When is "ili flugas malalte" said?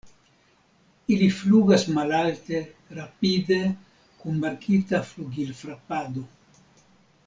1.15-2.63